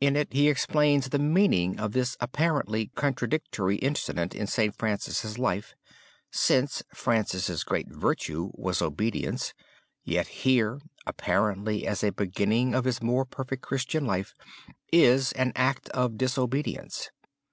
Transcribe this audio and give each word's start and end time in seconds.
In 0.00 0.16
it 0.16 0.32
he 0.32 0.48
explains 0.48 1.08
the 1.10 1.18
meaning 1.20 1.78
of 1.78 1.92
this 1.92 2.16
apparently 2.18 2.88
contradictory 2.96 3.76
incident 3.76 4.34
in 4.34 4.48
St. 4.48 4.74
Francis' 4.76 5.38
life, 5.38 5.76
since 6.28 6.82
Francis' 6.92 7.62
great 7.62 7.86
virtue 7.86 8.50
was 8.54 8.82
obedience, 8.82 9.54
yet 10.02 10.26
here, 10.42 10.80
apparently 11.06 11.86
as 11.86 12.02
a 12.02 12.10
beginning 12.10 12.74
of 12.74 12.84
his 12.84 13.00
more 13.00 13.24
perfect 13.24 13.62
Christian 13.62 14.04
life, 14.08 14.34
is 14.92 15.30
an 15.34 15.52
act 15.54 15.88
of 15.90 16.18
disobedience. 16.18 17.12